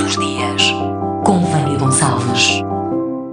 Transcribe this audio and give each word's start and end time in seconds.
os 0.00 0.16
dias, 0.16 0.62
com 1.24 1.40
Vânia 1.40 1.78
Gonçalves. 1.78 2.62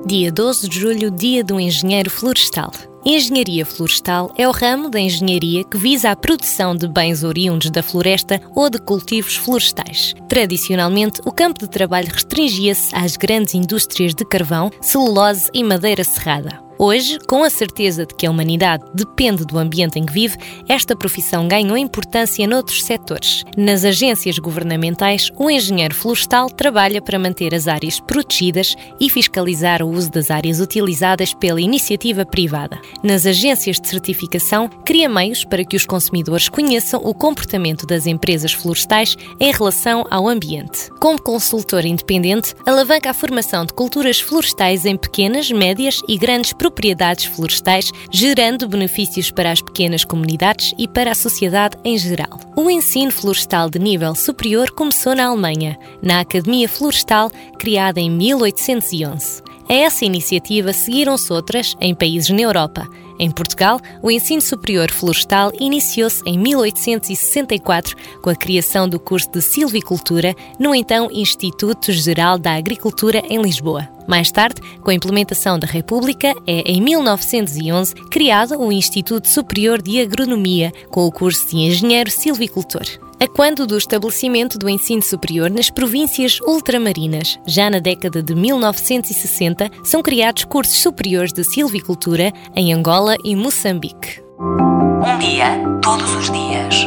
Dia 0.06 0.32
12 0.32 0.68
de 0.68 0.80
julho, 0.80 1.10
dia 1.10 1.44
do 1.44 1.60
engenheiro 1.60 2.10
florestal. 2.10 2.72
Engenharia 3.06 3.66
florestal 3.66 4.34
é 4.38 4.48
o 4.48 4.52
ramo 4.52 4.90
da 4.90 5.00
engenharia 5.00 5.64
que 5.64 5.78
visa 5.78 6.12
a 6.12 6.16
produção 6.16 6.76
de 6.76 6.88
bens 6.88 7.24
oriundos 7.24 7.70
da 7.70 7.82
floresta 7.82 8.42
ou 8.54 8.70
de 8.70 8.80
cultivos 8.80 9.38
florestais. 9.38 10.14
Tradicionalmente, 10.28 11.22
o 11.26 11.32
campo 11.32 11.60
de 11.60 11.70
trabalho 11.70 12.10
restringia-se 12.12 12.94
às 12.94 13.16
grandes 13.16 13.54
indústrias 13.54 14.14
de 14.14 14.26
carvão, 14.26 14.70
celulose 14.82 15.50
e 15.54 15.64
madeira 15.64 16.04
serrada. 16.04 16.67
Hoje, 16.80 17.18
com 17.28 17.44
a 17.44 17.50
certeza 17.50 18.06
de 18.06 18.14
que 18.14 18.28
a 18.28 18.30
humanidade 18.30 18.84
depende 18.94 19.44
do 19.44 19.58
ambiente 19.58 19.98
em 19.98 20.06
que 20.06 20.14
vive, 20.14 20.38
esta 20.70 20.96
profissão 20.96 21.48
ganhou 21.48 21.76
importância 21.76 22.48
noutros 22.48 22.84
setores. 22.84 23.44
Nas 23.58 23.84
agências 23.84 24.38
governamentais, 24.38 25.32
o 25.36 25.50
engenheiro 25.50 25.96
florestal 25.96 26.52
trabalha 26.52 27.02
para 27.02 27.18
manter 27.18 27.56
as 27.56 27.68
áreas 27.68 28.00
protegidas 28.00 28.76
e 29.00 29.10
fiscalizar 29.10 29.82
o 29.82 29.90
uso 29.90 30.12
das 30.12 30.30
áreas 30.30 30.60
utilizadas 30.60 31.34
pela 31.34 31.60
iniciativa 31.60 32.24
privada. 32.24 32.80
Nas 33.04 33.26
agências 33.26 33.80
de 33.80 33.88
certificação, 33.88 34.70
cria 34.86 35.10
meios 35.10 35.44
para 35.44 35.66
que 35.66 35.76
os 35.76 35.86
consumidores 35.86 36.48
conheçam 36.48 37.02
o 37.04 37.14
comportamento 37.14 37.88
das 37.88 38.06
empresas 38.06 38.54
florestais 38.54 39.16
em 39.40 39.52
relação 39.52 40.06
ao 40.12 40.28
ambiente. 40.28 40.92
Como 41.00 41.20
consultor 41.20 41.86
independente, 41.86 42.54
alavanca 42.68 43.10
a 43.10 43.16
formação 43.16 43.66
de 43.66 43.74
culturas 43.74 44.20
florestais 44.20 44.86
em 44.86 44.96
pequenas, 44.96 45.50
médias 45.50 46.02
e 46.08 46.18
grandes 46.18 46.54
propriedades 46.68 47.26
florestais, 47.26 47.92
gerando 48.12 48.68
benefícios 48.68 49.32
para 49.32 49.52
as 49.52 49.62
pequenas 49.62 50.04
comunidades 50.04 50.74
e 50.78 50.88
para 50.88 51.12
a 51.12 51.16
sociedade 51.16 51.78
em 51.84 51.98
geral. 51.98 52.40
O 52.56 52.70
ensino 52.70 53.12
florestal 53.12 53.70
de 53.70 53.80
nível 53.80 54.14
superior 54.14 54.70
começou 54.72 55.16
na 55.16 55.28
Alemanha, 55.28 55.78
na 56.02 56.20
Academia 56.20 56.68
Florestal, 56.68 57.32
criada 57.58 58.02
em 58.02 58.12
1811. 58.12 59.42
A 59.70 59.74
essa 59.74 60.06
iniciativa 60.06 60.74
seguiram-se 60.74 61.32
outras 61.32 61.76
em 61.80 61.96
países 61.96 62.30
na 62.30 62.42
Europa. 62.42 62.88
Em 63.20 63.32
Portugal, 63.32 63.80
o 64.02 64.12
ensino 64.12 64.42
superior 64.42 64.92
florestal 64.92 65.52
iniciou-se 65.60 66.22
em 66.26 66.38
1864 66.38 67.96
com 68.22 68.30
a 68.30 68.36
criação 68.36 68.88
do 68.88 69.00
curso 69.00 69.32
de 69.32 69.42
silvicultura 69.42 70.36
no 70.60 70.76
então 70.76 71.10
Instituto 71.12 71.92
Geral 71.92 72.38
da 72.38 72.56
Agricultura 72.56 73.24
em 73.28 73.42
Lisboa. 73.42 73.97
Mais 74.08 74.32
tarde, 74.32 74.62
com 74.82 74.90
a 74.90 74.94
implementação 74.94 75.60
da 75.60 75.68
República, 75.68 76.34
é 76.48 76.62
em 76.72 76.82
1911 76.82 77.94
criado 78.10 78.58
o 78.58 78.72
Instituto 78.72 79.28
Superior 79.28 79.82
de 79.82 80.00
Agronomia 80.00 80.72
com 80.90 81.06
o 81.06 81.12
curso 81.12 81.50
de 81.50 81.58
Engenheiro 81.58 82.10
Silvicultor 82.10 82.88
a 83.20 83.28
quando 83.28 83.66
do 83.66 83.78
estabelecimento 83.78 84.58
do 84.58 84.70
ensino 84.70 85.02
superior 85.02 85.50
nas 85.50 85.70
províncias 85.70 86.40
ultramarinas. 86.42 87.40
Já 87.46 87.70
na 87.70 87.80
década 87.80 88.22
de 88.22 88.36
1960, 88.36 89.70
são 89.84 90.02
criados 90.02 90.46
cursos 90.46 90.78
superiores 90.78 91.34
de 91.34 91.44
silvicultura 91.44 92.32
em 92.56 92.74
Angola 92.74 93.16
e 93.24 93.36
Moçambique. 93.36 94.22
Um 94.40 95.20
dia, 95.20 95.60
todos 95.82 96.14
os 96.16 96.32
dias. 96.32 96.86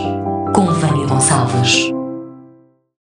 Com 0.54 0.66
Vânia 0.66 1.06
Gonçalves. 1.06 1.99